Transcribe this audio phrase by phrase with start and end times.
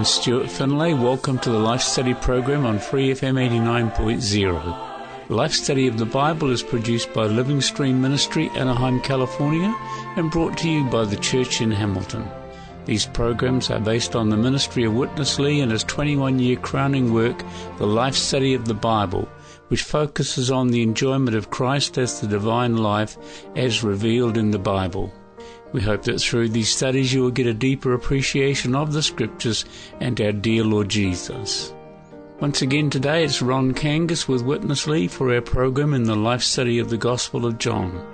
[0.00, 0.94] I'm Stuart Finlay.
[0.94, 5.28] Welcome to the Life Study program on Free FM 89.0.
[5.28, 9.76] Life Study of the Bible is produced by Living Stream Ministry, Anaheim, California,
[10.16, 12.26] and brought to you by the Church in Hamilton.
[12.86, 17.12] These programs are based on the ministry of Witness Lee and his 21 year crowning
[17.12, 17.44] work,
[17.76, 19.28] The Life Study of the Bible,
[19.68, 23.18] which focuses on the enjoyment of Christ as the divine life
[23.54, 25.12] as revealed in the Bible.
[25.72, 29.64] We hope that through these studies you will get a deeper appreciation of the Scriptures
[30.00, 31.72] and our dear Lord Jesus.
[32.40, 36.42] Once again today it's Ron Kangas with Witness Lee for our program in the life
[36.42, 38.04] study of the Gospel of John.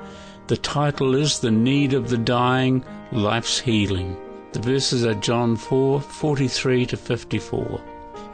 [0.48, 4.16] The title is The Need of the Dying, Life's Healing.
[4.52, 7.80] The verses are John 4, 43 to 54.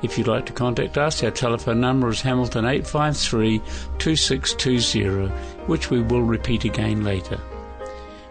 [0.02, 3.60] If you'd like to contact us, our telephone number is Hamilton 853
[3.98, 5.28] 2620,
[5.66, 7.40] which we will repeat again later.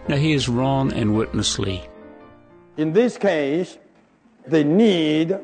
[0.08, 1.82] Now here's Ron and Witness Lee.
[2.76, 3.78] In this case,
[4.48, 5.38] the need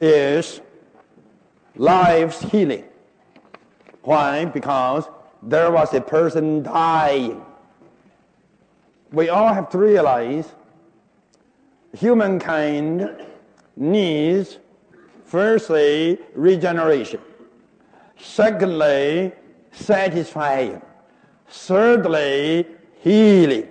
[0.00, 0.60] is
[1.76, 2.84] life's healing.
[4.02, 4.44] Why?
[4.46, 5.04] Because
[5.40, 7.40] there was a person dying.
[9.12, 10.52] We all have to realize
[11.96, 13.08] humankind
[13.76, 14.58] needs,
[15.24, 17.20] firstly, regeneration.
[18.18, 19.30] Secondly,
[19.70, 20.82] satisfying.
[21.46, 22.66] Thirdly,
[23.00, 23.68] healing.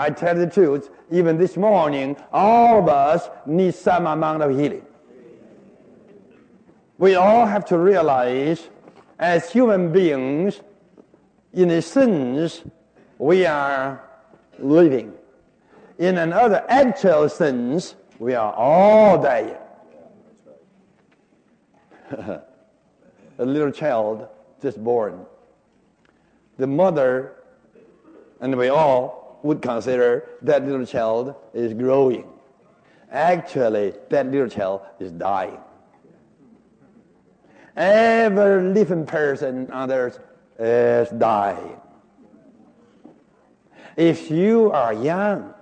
[0.00, 4.86] I tell the truth, even this morning, all of us need some amount of healing.
[6.96, 8.70] We all have to realize,
[9.18, 10.62] as human beings,
[11.52, 12.62] in a sense,
[13.18, 14.02] we are
[14.58, 15.12] living.
[15.98, 19.54] In another actual sense, we are all dying.
[22.10, 22.42] a
[23.38, 24.28] little child
[24.62, 25.26] just born.
[26.56, 27.34] The mother
[28.40, 32.24] and we all would consider that little child is growing.
[33.10, 35.58] Actually, that little child is dying.
[37.76, 40.18] Every living person on earth
[40.58, 41.80] is dying.
[43.96, 45.54] If you are young,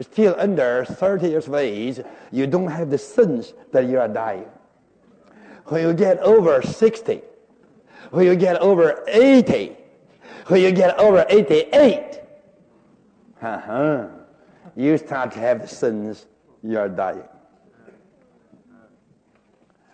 [0.00, 2.00] still under 30 years of age,
[2.32, 4.48] you don't have the sense that you are dying.
[5.66, 7.22] When you get over 60,
[8.10, 9.76] when you get over 80,
[10.46, 12.09] when you get over 88,
[13.42, 14.06] uh-huh,
[14.76, 16.26] you start to have the sense
[16.62, 17.24] you are dying.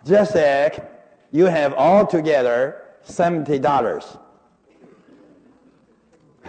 [0.05, 0.79] Just like
[1.31, 4.19] you have altogether $70.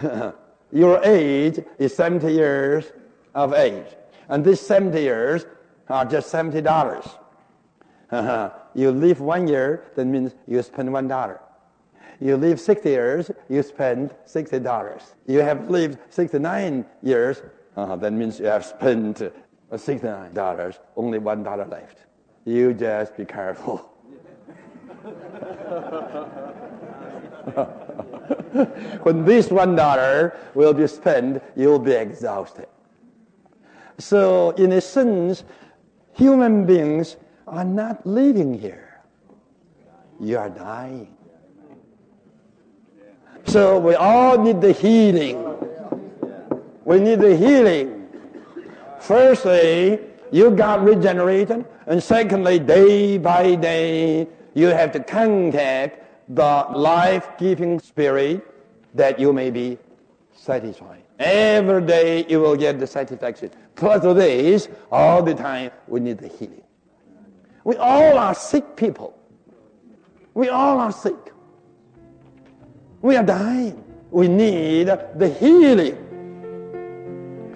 [0.71, 2.85] Your age is 70 years
[3.33, 3.87] of age.
[4.29, 5.45] And these 70 years
[5.89, 6.65] are just $70.
[8.11, 8.49] Uh-huh.
[8.75, 11.41] You live one year, that means you spend one dollar.
[12.21, 15.01] You live 60 years, you spend $60.
[15.25, 17.41] You have lived 69 years,
[17.77, 19.21] uh, that means you have spent
[19.71, 21.99] $69, only one dollar left.
[22.43, 23.77] You just be careful.
[29.03, 32.67] when this one dollar will be spent, you'll be exhausted.
[33.97, 35.45] So, in a sense,
[36.13, 37.15] human beings
[37.47, 39.01] are not living here.
[40.19, 41.15] You are dying.
[43.49, 45.43] So we all need the healing.
[46.85, 48.07] We need the healing.
[48.99, 49.99] Firstly,
[50.31, 58.45] you got regenerated, and secondly, day by day, you have to contact the life-giving spirit
[58.93, 59.79] that you may be
[60.31, 61.01] satisfied.
[61.17, 63.49] Every day you will get the satisfaction.
[63.75, 66.61] Plus this, all the time we need the healing.
[67.63, 69.17] We all are sick people.
[70.35, 71.15] We all are sick.
[73.01, 73.81] We are dying.
[74.11, 75.97] We need the healing.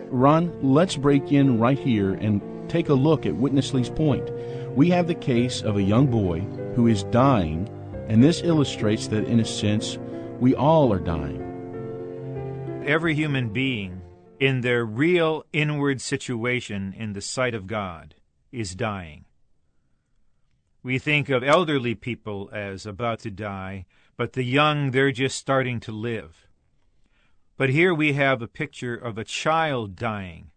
[0.10, 4.32] Ron, let's break in right here and take a look at Witness Lee's point.
[4.74, 6.40] We have the case of a young boy
[6.76, 7.68] who is dying,
[8.08, 9.98] and this illustrates that, in a sense,
[10.40, 11.42] we all are dying.
[12.86, 14.02] Every human being,
[14.40, 18.16] in their real inward situation in the sight of God,
[18.52, 19.26] is dying.
[20.84, 23.86] We think of elderly people as about to die,
[24.18, 26.48] but the young, they're just starting to live.
[27.58, 30.52] But here we have a picture of a child dying,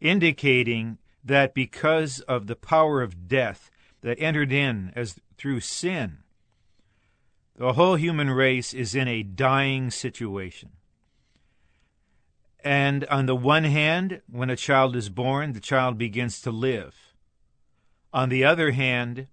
[0.00, 3.70] indicating that because of the power of death
[4.02, 6.18] that entered in as through sin,
[7.56, 10.70] the whole human race is in a dying situation.
[12.64, 17.14] And on the one hand, when a child is born, the child begins to live.
[18.12, 19.28] On the other hand,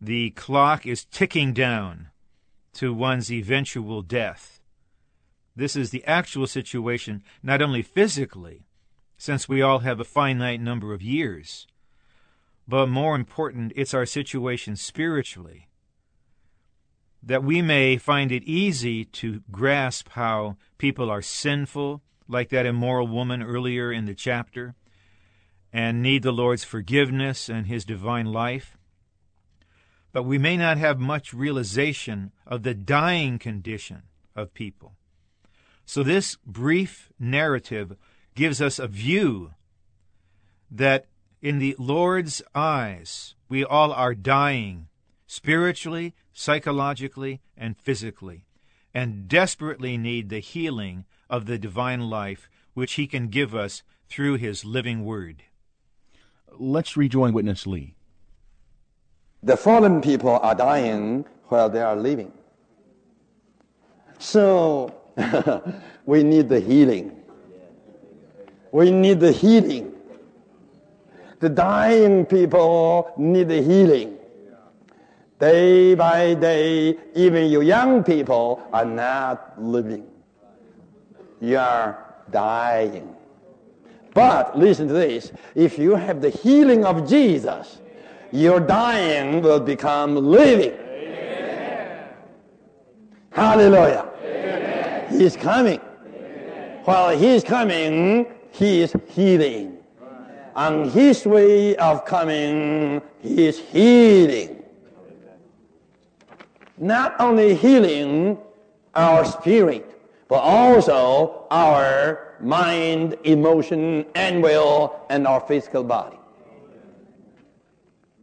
[0.00, 2.08] the clock is ticking down
[2.72, 4.60] to one's eventual death.
[5.54, 8.66] This is the actual situation, not only physically,
[9.18, 11.66] since we all have a finite number of years,
[12.66, 15.68] but more important, it's our situation spiritually.
[17.22, 23.08] That we may find it easy to grasp how people are sinful, like that immoral
[23.08, 24.74] woman earlier in the chapter,
[25.72, 28.78] and need the Lord's forgiveness and His divine life.
[30.12, 34.02] But we may not have much realization of the dying condition
[34.34, 34.94] of people.
[35.84, 37.96] So, this brief narrative
[38.34, 39.54] gives us a view
[40.70, 41.06] that
[41.42, 44.88] in the Lord's eyes, we all are dying
[45.26, 48.44] spiritually, psychologically, and physically,
[48.92, 54.34] and desperately need the healing of the divine life which He can give us through
[54.36, 55.44] His living Word.
[56.58, 57.94] Let's rejoin Witness Lee.
[59.42, 62.32] The fallen people are dying while they are living.
[64.18, 64.94] So
[66.06, 67.16] we need the healing.
[68.72, 69.94] We need the healing.
[71.40, 74.18] The dying people need the healing.
[75.38, 80.06] Day by day, even you young people are not living.
[81.40, 83.16] You are dying.
[84.12, 85.32] But listen to this.
[85.54, 87.78] If you have the healing of Jesus,
[88.32, 90.74] your dying will become living.
[93.32, 94.06] Hallelujah.
[95.10, 95.80] He's coming.
[96.84, 99.78] While he's coming, he is healing.
[100.54, 104.62] On his way of coming, he is healing.
[106.78, 108.38] Not only healing
[108.94, 109.86] our spirit,
[110.28, 116.19] but also our mind, emotion, and will, and our physical body.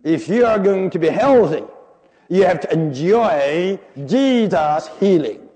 [0.07, 1.65] If you are going to be healthy,
[2.29, 5.49] you have to enjoy Jesus' healing.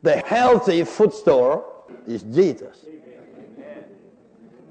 [0.00, 1.62] The healthy food store
[2.06, 2.78] is Jesus.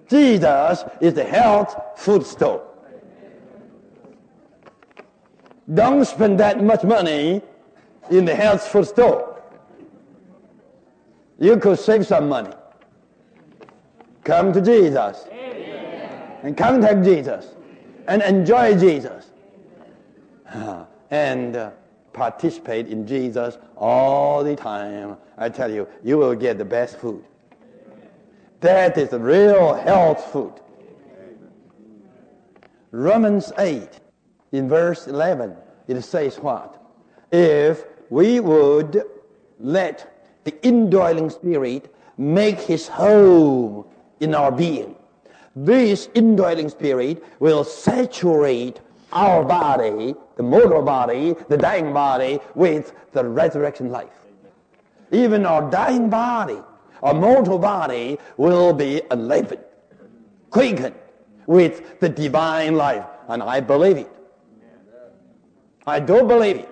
[0.10, 2.66] Jesus is the health food store.
[5.72, 7.44] Don't spend that much money
[8.10, 9.44] in the health food store.
[11.38, 12.56] You could save some money.
[14.24, 15.28] Come to Jesus
[16.42, 17.46] and contact Jesus
[18.08, 19.28] and enjoy Jesus
[21.12, 21.72] and uh,
[22.14, 25.18] participate in Jesus all the time.
[25.38, 27.24] I tell you, you will get the best food.
[28.62, 30.54] That is the real health food.
[32.92, 33.88] Romans 8,
[34.52, 35.56] in verse 11,
[35.88, 36.78] it says what?
[37.32, 39.04] If we would
[39.60, 43.86] let the indwelling spirit make his home
[44.20, 44.96] in our being,
[45.56, 48.80] this indwelling spirit will saturate
[49.12, 54.14] our body, the mortal body, the dying body, with the resurrection life.
[55.12, 56.58] Even our dying body,
[57.04, 59.64] our mortal body, will be enlivened,
[60.50, 60.96] quickened
[61.48, 63.06] with the divine life.
[63.28, 64.10] And I believe it.
[65.86, 66.70] I do believe it.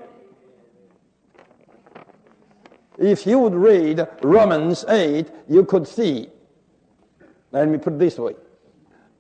[2.98, 6.30] If you would read Romans 8, you could see.
[7.52, 8.36] Let me put it this way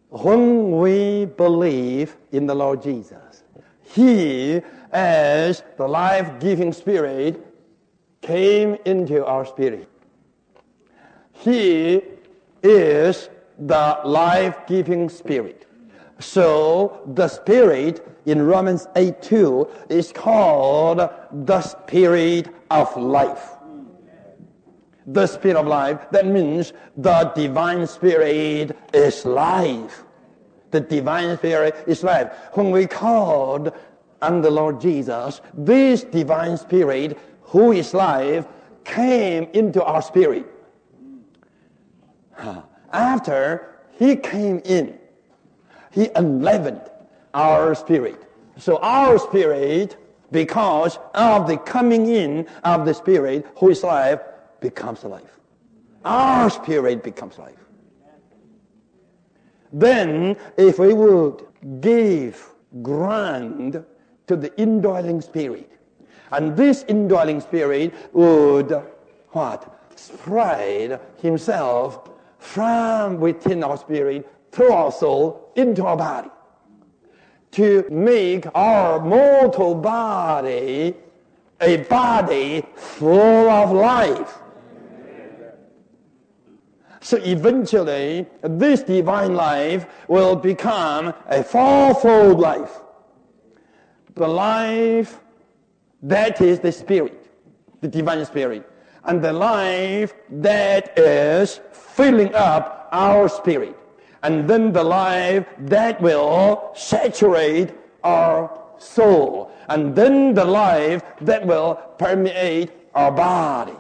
[0.09, 3.43] when we believe in the Lord Jesus,
[3.81, 4.61] He,
[4.91, 7.45] as the life giving Spirit,
[8.21, 9.87] came into our spirit.
[11.31, 12.01] He
[12.63, 15.67] is the life giving Spirit.
[16.19, 23.58] So the Spirit in Romans 8 2 is called the Spirit of life
[25.07, 25.99] the spirit of life.
[26.11, 30.03] That means the divine spirit is life.
[30.71, 32.31] The divine spirit is life.
[32.53, 33.71] When we called
[34.21, 38.45] on the Lord Jesus, this divine spirit, who is life,
[38.83, 40.45] came into our spirit.
[42.91, 44.97] After he came in,
[45.91, 46.81] he unleavened
[47.33, 48.23] our spirit.
[48.57, 49.97] So our spirit,
[50.31, 54.19] because of the coming in of the spirit, who is life,
[54.61, 55.39] becomes life.
[56.05, 57.55] Our spirit becomes life.
[59.71, 61.45] Then, if we would
[61.81, 62.49] give
[62.81, 63.83] ground
[64.27, 65.71] to the indwelling spirit,
[66.31, 68.83] And this indwelling spirit would
[69.29, 69.89] what?
[69.95, 76.29] Spread himself from within our spirit through our soul into our body
[77.51, 80.93] to make our mortal body
[81.61, 84.37] a body full of life.
[87.01, 92.79] So eventually, this divine life will become a fourfold life.
[94.15, 95.19] The life
[96.03, 97.27] that is the spirit,
[97.81, 98.69] the divine spirit,
[99.05, 103.77] and the life that is filling up our spirit,
[104.23, 111.75] and then the life that will saturate our soul, and then the life that will
[111.97, 113.73] permeate our body.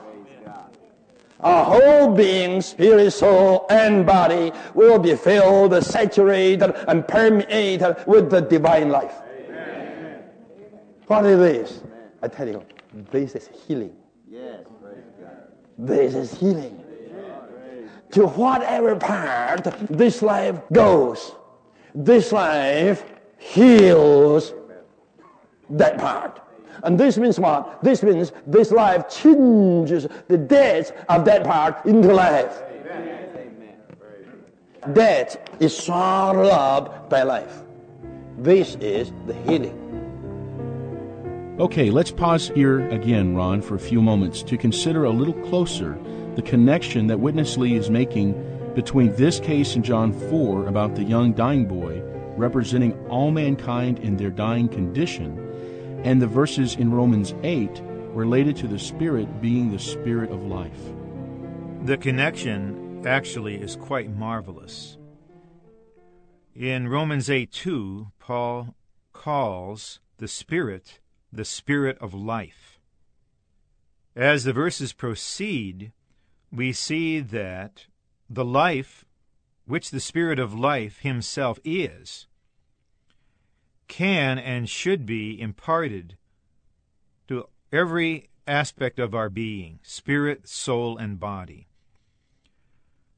[1.41, 8.41] Our whole being, spirit, soul, and body will be filled, saturated, and permeated with the
[8.41, 9.15] divine life.
[9.47, 10.23] Amen.
[11.07, 11.83] What is this?
[12.21, 12.65] I tell you,
[13.11, 13.95] this is healing.
[14.29, 14.65] Yes.
[15.77, 16.83] This is healing.
[18.11, 21.35] To whatever part this life goes,
[21.95, 23.05] this life
[23.37, 24.53] heals
[25.69, 26.41] that part.
[26.83, 27.83] And this means what?
[27.83, 32.61] This means this life changes the death of that part into life.
[34.93, 37.63] Death is swallowed up by life.
[38.37, 39.75] This is the healing.
[41.59, 45.99] Okay, let's pause here again, Ron, for a few moments to consider a little closer
[46.35, 48.33] the connection that Witness Lee is making
[48.75, 52.01] between this case in John 4 about the young dying boy
[52.37, 55.48] representing all mankind in their dying condition
[56.03, 57.81] and the verses in Romans 8
[58.13, 60.79] related to the Spirit being the Spirit of life.
[61.83, 64.97] The connection actually is quite marvelous.
[66.55, 68.75] In Romans 8 2, Paul
[69.13, 70.99] calls the Spirit
[71.31, 72.79] the Spirit of life.
[74.15, 75.91] As the verses proceed,
[76.51, 77.85] we see that
[78.29, 79.05] the life
[79.65, 82.27] which the Spirit of life Himself is
[83.89, 86.15] can and should be imparted
[87.27, 91.67] to every aspect of our being spirit, soul, and body.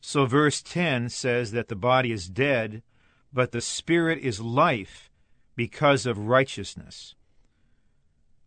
[0.01, 2.81] So, verse 10 says that the body is dead,
[3.31, 5.11] but the spirit is life
[5.55, 7.13] because of righteousness.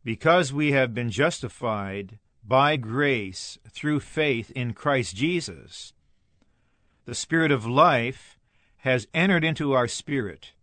[0.02, 5.92] Because we have been justified by grace through faith in Christ Jesus,
[7.04, 8.38] the Spirit of life
[8.78, 10.53] has entered into our spirit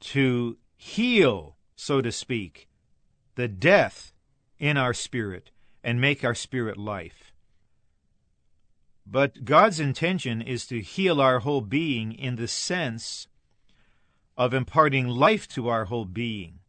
[0.00, 2.68] to heal, so to speak,
[3.34, 4.12] the death
[4.58, 5.50] in our spirit
[5.82, 7.32] and make our spirit life.
[9.06, 13.26] But God's intention is to heal our whole being in the sense
[14.36, 16.60] of imparting life to our whole being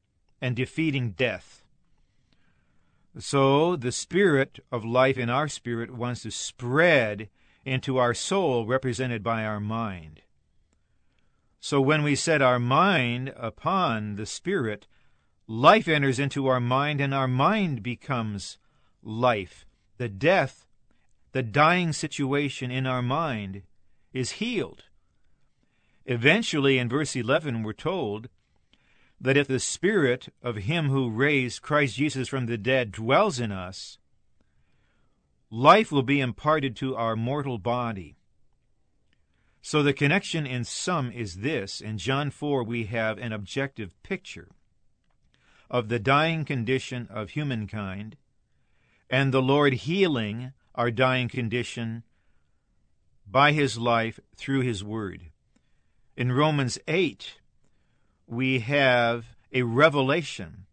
[0.41, 1.63] and defeating death.
[3.17, 7.29] So the spirit of life in our spirit wants to spread
[7.65, 10.21] into our soul, represented by our mind.
[11.59, 14.87] So when we set our mind upon the spirit,
[15.47, 18.57] life enters into our mind and our mind becomes
[19.03, 19.65] life.
[19.97, 20.65] The death,
[21.33, 23.63] the dying situation in our mind
[24.13, 24.85] is healed.
[26.05, 28.29] Eventually, in verse 11, we're told
[29.21, 33.51] that if the Spirit of Him who raised Christ Jesus from the dead dwells in
[33.51, 33.97] us,
[35.51, 38.18] life will be imparted to our mortal body.
[39.61, 41.81] So the connection in sum is this.
[41.81, 44.49] In John 4, we have an objective picture
[45.69, 48.17] of the dying condition of humankind
[49.09, 52.03] and the Lord healing our dying condition
[53.29, 55.31] by his life through his word.
[56.15, 57.39] In Romans 8,
[58.27, 60.65] we have a revelation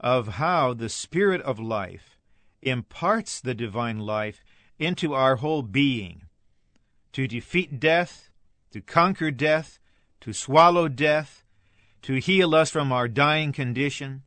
[0.00, 2.18] of how the Spirit of life
[2.60, 4.44] imparts the divine life
[4.78, 6.22] into our whole being
[7.12, 8.30] to defeat death,
[8.70, 9.78] to conquer death,
[10.20, 11.44] to swallow death,
[12.02, 14.22] to heal us from our dying condition,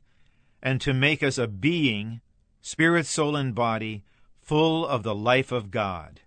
[0.62, 2.22] and to make us a being,
[2.62, 4.04] spirit, soul, and body,
[4.42, 6.22] full of the life of God.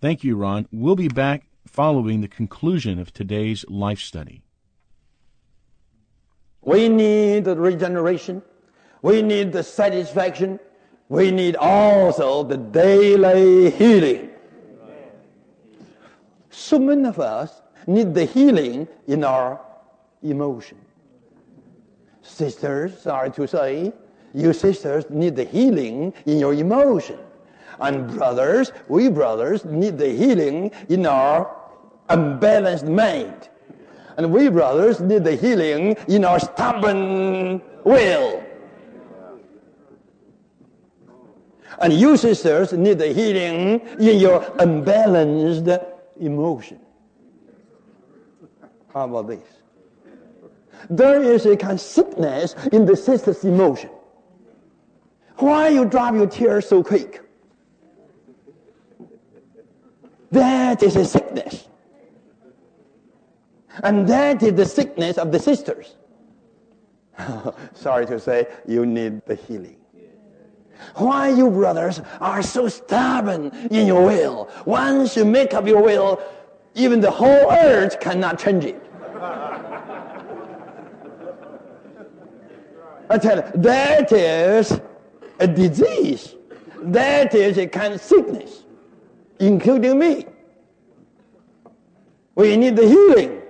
[0.00, 0.66] Thank you, Ron.
[0.72, 4.42] We'll be back following the conclusion of today's life study.
[6.62, 8.42] We need the regeneration.
[9.02, 10.60] We need the satisfaction.
[11.08, 14.29] We need also the daily healing.
[16.50, 19.60] So many of us need the healing in our
[20.22, 20.78] emotion.
[22.22, 23.92] Sisters, sorry to say,
[24.34, 27.18] you sisters need the healing in your emotion.
[27.80, 31.56] And brothers, we brothers need the healing in our
[32.08, 33.48] unbalanced mind.
[34.16, 38.44] And we brothers need the healing in our stubborn will.
[41.80, 45.68] And you sisters need the healing in your unbalanced
[46.20, 46.80] emotion.
[48.92, 49.42] How about this?
[50.88, 53.90] There is a kind of sickness in the sister's emotion.
[55.36, 57.22] Why you drop your tears so quick?
[60.30, 61.66] That is a sickness.
[63.82, 65.96] And that is the sickness of the sisters.
[67.74, 69.79] Sorry to say, you need the healing.
[70.96, 74.48] Why you brothers are so stubborn in your will?
[74.66, 76.20] Once you make up your will,
[76.74, 78.82] even the whole earth cannot change it.
[83.10, 84.80] I tell you, that is
[85.40, 86.36] a disease.
[86.82, 88.64] That is a kind of sickness,
[89.40, 90.26] including me.
[92.36, 93.42] We need the healing.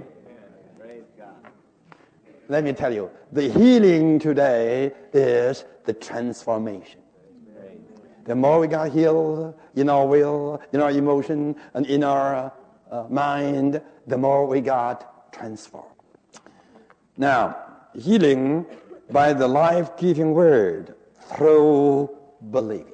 [2.48, 6.99] Let me tell you, the healing today is the transformation.
[8.30, 12.52] The more we got healed in our will, in our emotion, and in our
[12.88, 15.90] uh, mind, the more we got transformed.
[17.16, 17.56] Now,
[17.92, 18.66] healing
[19.10, 20.94] by the life-giving word
[21.34, 22.08] through
[22.52, 22.92] believing.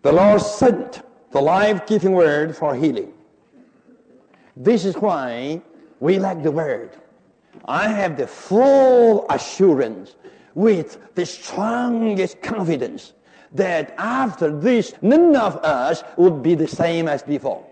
[0.00, 3.12] The Lord sent the life-giving word for healing.
[4.56, 5.60] This is why
[6.00, 6.96] we like the word.
[7.66, 10.16] I have the full assurance
[10.60, 13.14] with the strongest confidence
[13.52, 17.64] that after this, none of us would be the same as before.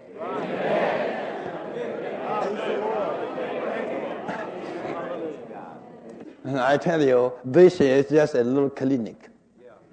[6.47, 9.29] I tell you, this is just a little clinic.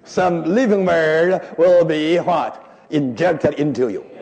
[0.04, 2.64] Some living word will be what?
[2.88, 4.15] Injected into you.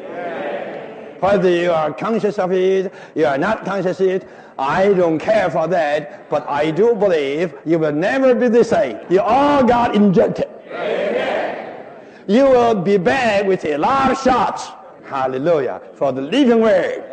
[1.20, 4.28] Whether you are conscious of it, you are not conscious of it,
[4.58, 8.98] I don't care for that, but I do believe you will never be the same.
[9.08, 10.48] You all got injected.
[12.26, 14.68] You will be back with a lot of shots.
[15.04, 15.82] Hallelujah.
[15.94, 17.04] For the living word.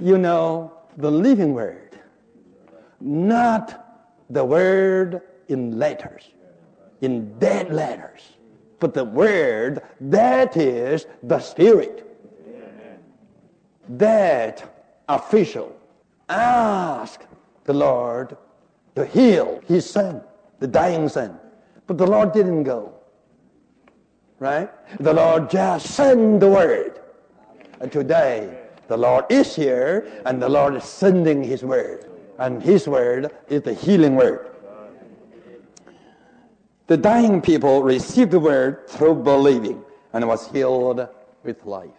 [0.00, 1.98] You know, the living word,
[3.00, 6.30] not the word in letters,
[7.00, 8.22] in dead letters,
[8.80, 12.11] but the word that is the Spirit.
[13.98, 15.76] That official
[16.28, 17.26] asked
[17.64, 18.36] the Lord
[18.94, 20.22] to heal his son,
[20.60, 21.38] the dying son.
[21.86, 22.94] But the Lord didn't go.
[24.38, 24.70] Right?
[24.98, 27.00] The Lord just sent the word.
[27.80, 32.10] And today, the Lord is here, and the Lord is sending his word.
[32.38, 34.48] And his word is the healing word.
[36.86, 41.06] The dying people received the word through believing and was healed
[41.42, 41.90] with life.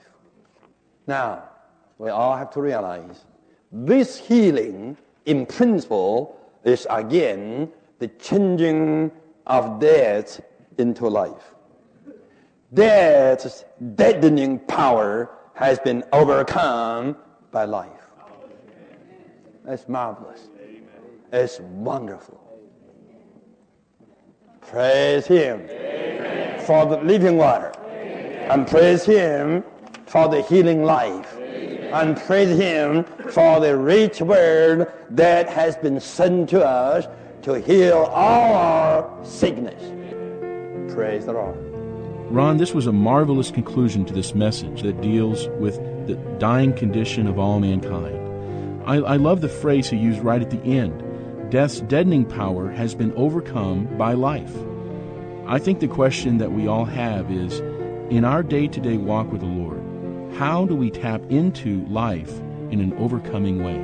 [1.07, 1.49] Now,
[1.97, 3.25] we all have to realize
[3.71, 9.11] this healing, in principle, is again the changing
[9.47, 10.41] of death
[10.77, 11.53] into life.
[12.73, 17.15] Death's deadening power has been overcome
[17.51, 17.89] by life.
[19.63, 20.49] That's marvelous.
[21.31, 22.39] It's wonderful.
[24.61, 26.59] Praise Him Amen.
[26.65, 27.71] for the living water.
[27.85, 28.51] Amen.
[28.51, 29.63] And praise Him
[30.05, 31.33] for the healing life.
[31.35, 31.52] Amen.
[31.93, 37.07] And praise Him for the rich word that has been sent to us
[37.43, 39.81] to heal all our sickness.
[40.93, 41.55] Praise the Lord.
[42.31, 45.75] Ron, this was a marvelous conclusion to this message that deals with
[46.07, 48.19] the dying condition of all mankind.
[48.85, 51.03] I, I love the phrase he used right at the end
[51.51, 54.55] death's deadening power has been overcome by life.
[55.45, 57.59] I think the question that we all have is
[58.09, 59.82] in our day to day walk with the Lord,
[60.37, 62.39] how do we tap into life
[62.71, 63.77] in an overcoming way?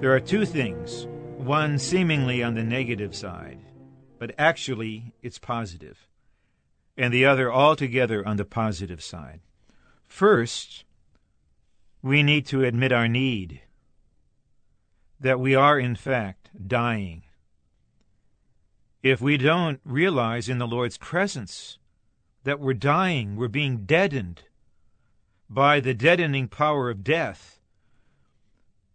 [0.00, 1.06] There are two things
[1.38, 3.58] one seemingly on the negative side,
[4.18, 6.08] but actually it's positive,
[6.96, 9.40] and the other altogether on the positive side.
[10.06, 10.84] First,
[12.02, 13.62] we need to admit our need
[15.18, 17.22] that we are, in fact, dying.
[19.02, 21.78] If we don't realize in the Lord's presence
[22.44, 24.42] that we're dying, we're being deadened
[25.48, 27.58] by the deadening power of death,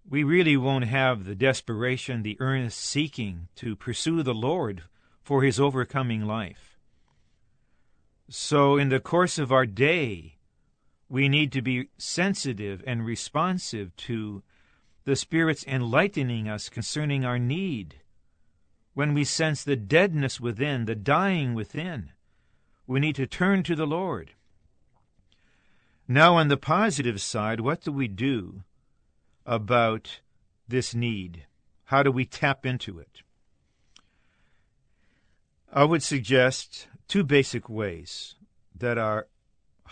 [0.07, 4.83] we really won't have the desperation, the earnest seeking to pursue the Lord
[5.23, 6.77] for his overcoming life.
[8.29, 10.37] So, in the course of our day,
[11.09, 14.43] we need to be sensitive and responsive to
[15.05, 17.95] the Spirit's enlightening us concerning our need.
[18.93, 22.11] When we sense the deadness within, the dying within,
[22.87, 24.31] we need to turn to the Lord.
[26.07, 28.63] Now, on the positive side, what do we do
[29.45, 30.19] about
[30.67, 31.45] this need?
[31.85, 33.21] How do we tap into it?
[35.71, 38.35] I would suggest two basic ways
[38.77, 39.27] that are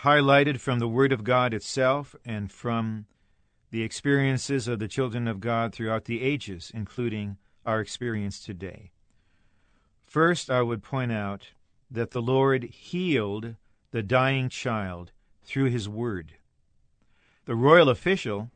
[0.00, 3.06] highlighted from the Word of God itself and from
[3.70, 8.90] the experiences of the children of God throughout the ages, including our experience today.
[10.04, 11.52] First, I would point out
[11.90, 13.54] that the Lord healed
[13.92, 15.12] the dying child
[15.44, 16.34] through his word.
[17.44, 18.50] The royal official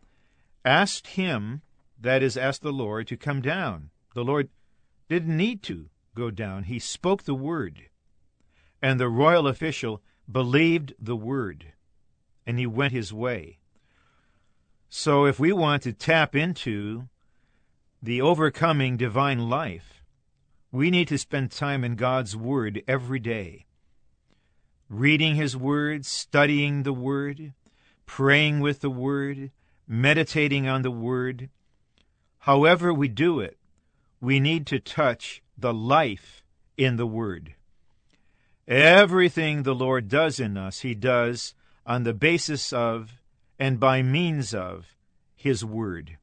[0.65, 1.63] asked him,
[1.99, 3.91] that is, asked the Lord, to come down.
[4.15, 4.49] The Lord
[5.09, 7.83] didn't need to go down, he spoke the word.
[8.81, 11.73] And the royal official believed the word,
[12.47, 13.59] and he went his way.
[14.89, 17.09] So, if we want to tap into
[18.03, 19.97] the overcoming divine life,
[20.71, 23.66] we need to spend time in God's Word every day.
[24.89, 27.53] Reading His Word, studying the Word,
[28.07, 29.51] praying with the Word,
[29.89, 31.51] meditating on the Word.
[32.41, 33.59] However, we do it,
[34.21, 36.43] we need to touch the life
[36.77, 37.55] in the Word.
[38.69, 43.21] Everything the Lord does in us, He does on the basis of
[43.59, 44.97] and by means of
[45.35, 46.19] His Word.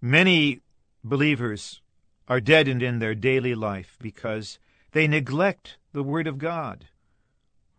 [0.00, 0.60] Many
[1.02, 1.80] believers
[2.28, 4.58] are deadened in their daily life because
[4.92, 6.86] they neglect the Word of God.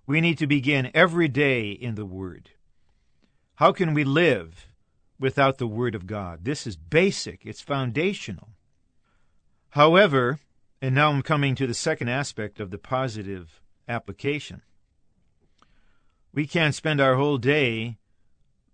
[0.08, 2.52] We need to begin every day in the Word.
[3.56, 4.68] How can we live
[5.20, 6.46] without the Word of God?
[6.46, 8.50] This is basic, it's foundational.
[9.70, 10.39] However,
[10.82, 14.62] and now I'm coming to the second aspect of the positive application.
[16.34, 17.98] We can't spend our whole day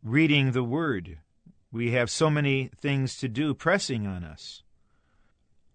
[0.04, 1.20] reading the Word.
[1.72, 4.63] We have so many things to do pressing on us.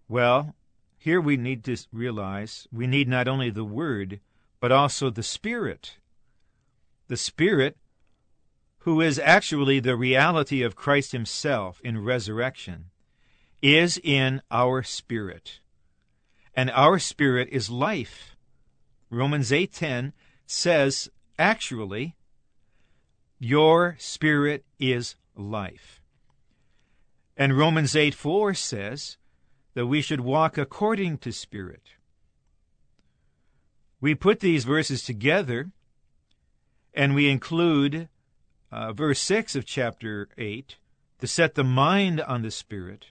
[0.07, 0.53] Well,
[0.97, 4.19] here we need to realize we need not only the Word,
[4.59, 5.97] but also the Spirit.
[7.07, 7.77] The Spirit,
[8.79, 12.85] who is actually the reality of Christ Himself in resurrection,
[13.61, 15.59] is in our spirit.
[16.53, 18.35] And our spirit is life.
[19.09, 20.13] Romans 8:10
[20.45, 22.15] says actually
[23.39, 26.01] your spirit is life.
[27.35, 29.17] And Romans 8 4 says
[29.75, 31.83] that we should walk according to spirit.
[33.99, 35.71] We put these verses together
[36.93, 38.09] and we include
[38.71, 40.77] uh, verse 6 of chapter 8
[41.19, 43.07] to set the mind on the spirit.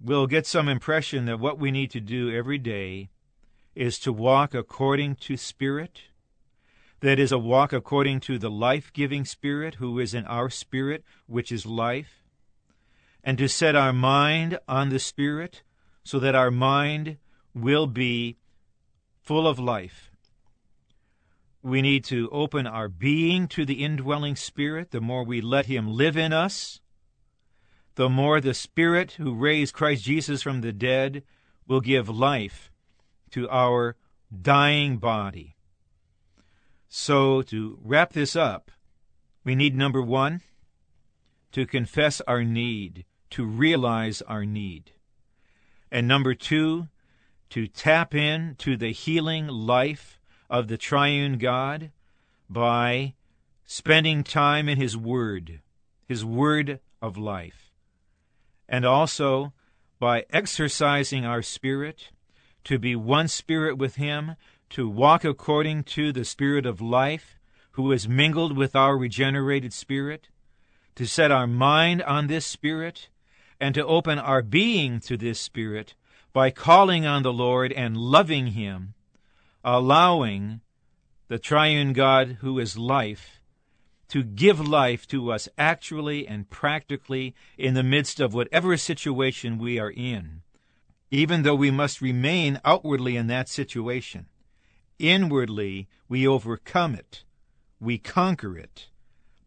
[0.00, 3.10] We'll get some impression that what we need to do every day
[3.74, 6.02] is to walk according to spirit
[7.00, 11.04] that is a walk according to the life giving Spirit who is in our spirit,
[11.26, 12.24] which is life,
[13.22, 15.62] and to set our mind on the Spirit
[16.02, 17.18] so that our mind
[17.54, 18.36] will be
[19.28, 20.10] full of life.
[21.62, 24.90] We need to open our being to the indwelling Spirit.
[24.90, 26.80] The more we let Him live in us,
[27.96, 31.24] the more the Spirit who raised Christ Jesus from the dead
[31.66, 32.72] will give life
[33.32, 33.96] to our
[34.32, 35.56] dying body.
[36.88, 38.70] So, to wrap this up,
[39.44, 40.40] we need number one,
[41.52, 44.92] to confess our need, to realize our need.
[45.92, 46.88] And number two,
[47.50, 50.18] to tap in to the healing life
[50.50, 51.90] of the triune God
[52.48, 53.14] by
[53.64, 55.60] spending time in His Word,
[56.06, 57.70] His Word of life.
[58.68, 59.52] And also
[59.98, 62.10] by exercising our spirit
[62.64, 64.36] to be one spirit with Him,
[64.70, 67.38] to walk according to the Spirit of life,
[67.72, 70.28] who is mingled with our regenerated spirit,
[70.94, 73.08] to set our mind on this Spirit,
[73.58, 75.94] and to open our being to this Spirit
[76.32, 78.94] by calling on the Lord and loving Him,
[79.64, 80.60] allowing
[81.28, 83.40] the triune God, who is life,
[84.08, 89.78] to give life to us actually and practically in the midst of whatever situation we
[89.78, 90.42] are in,
[91.10, 94.26] even though we must remain outwardly in that situation.
[94.98, 97.24] Inwardly, we overcome it,
[97.78, 98.88] we conquer it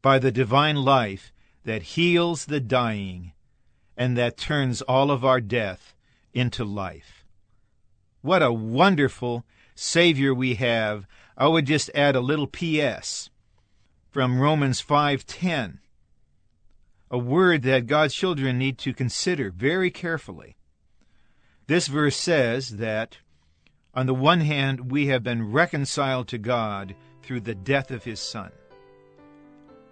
[0.01, 1.33] by the divine life
[1.65, 3.33] that heals the dying
[3.97, 5.95] and that turns all of our death
[6.33, 7.25] into life.
[8.21, 11.07] What a wonderful Savior we have.
[11.37, 13.29] I would just add a little P.S.
[14.09, 15.79] from Romans 5:10.
[17.09, 20.55] A word that God's children need to consider very carefully.
[21.67, 23.17] This verse says that
[23.93, 28.19] on the one hand, we have been reconciled to God through the death of his
[28.19, 28.51] Son.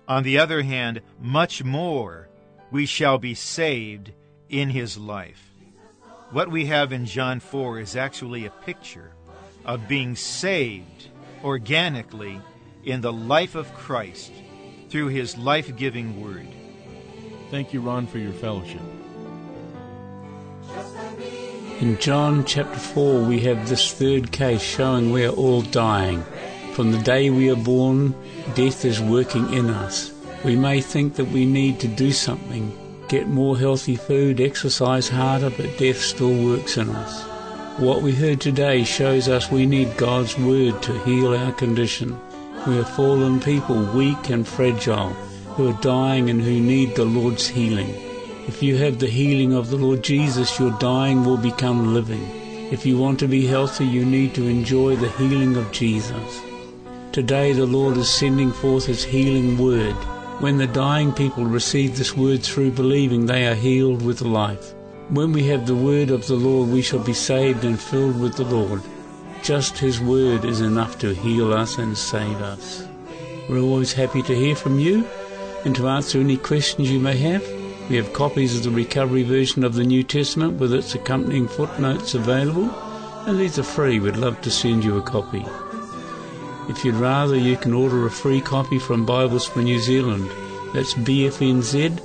[0.07, 2.29] On the other hand, much more
[2.71, 4.13] we shall be saved
[4.47, 5.48] in his life.
[6.31, 9.13] What we have in John 4 is actually a picture
[9.65, 11.07] of being saved
[11.43, 12.39] organically
[12.83, 14.31] in the life of Christ
[14.89, 16.47] through his life giving word.
[17.49, 18.81] Thank you, Ron, for your fellowship.
[21.79, 26.23] In John chapter 4, we have this third case showing we are all dying.
[26.73, 28.13] From the day we are born,
[28.53, 30.13] death is working in us.
[30.45, 32.71] We may think that we need to do something,
[33.09, 37.23] get more healthy food, exercise harder, but death still works in us.
[37.79, 42.15] What we heard today shows us we need God's Word to heal our condition.
[42.67, 45.09] We are fallen people, weak and fragile,
[45.55, 47.89] who are dying and who need the Lord's healing.
[48.47, 52.25] If you have the healing of the Lord Jesus, your dying will become living.
[52.71, 56.41] If you want to be healthy, you need to enjoy the healing of Jesus.
[57.11, 59.95] Today, the Lord is sending forth His healing word.
[60.39, 64.73] When the dying people receive this word through believing, they are healed with life.
[65.09, 68.37] When we have the word of the Lord, we shall be saved and filled with
[68.37, 68.81] the Lord.
[69.43, 72.87] Just His word is enough to heal us and save us.
[73.49, 75.05] We're always happy to hear from you
[75.65, 77.45] and to answer any questions you may have.
[77.89, 82.15] We have copies of the recovery version of the New Testament with its accompanying footnotes
[82.15, 82.69] available,
[83.27, 83.99] and these are free.
[83.99, 85.45] We'd love to send you a copy.
[86.69, 90.29] If you'd rather, you can order a free copy from Bibles for New Zealand.
[90.73, 92.01] That's bfnz.org.nz.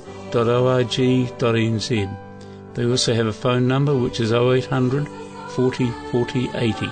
[2.73, 5.07] They also have a phone number which is 0800
[5.51, 6.89] 40 40 80.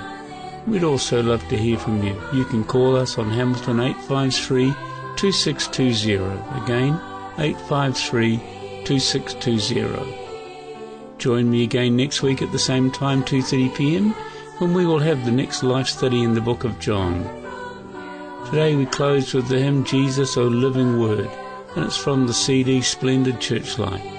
[0.68, 2.16] We'd also love to hear from you.
[2.32, 4.72] You can call us on Hamilton 853
[5.18, 6.64] 2620.
[6.64, 6.94] Again,
[7.40, 8.38] 853
[8.86, 10.24] 2620.
[11.18, 14.12] Join me again next week at the same time, 2:30 p.m.,
[14.60, 17.43] when we will have the next life study in the book of John.
[18.46, 21.30] Today we close with the hymn Jesus, O Living Word,
[21.76, 24.13] and it's from the CD Splendid Church Life.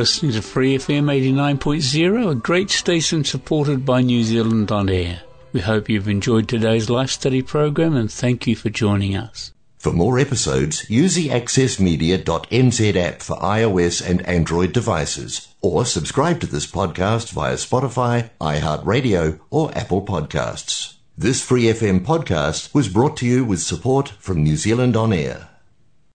[0.00, 5.20] Listening to Free FM 89.0, a great station supported by New Zealand on air.
[5.52, 9.52] We hope you've enjoyed today's life study program and thank you for joining us.
[9.76, 16.46] For more episodes, use the accessmedia.nz app for iOS and Android devices, or subscribe to
[16.46, 20.94] this podcast via Spotify, iHeartRadio, or Apple Podcasts.
[21.18, 25.50] This Free FM podcast was brought to you with support from New Zealand On Air.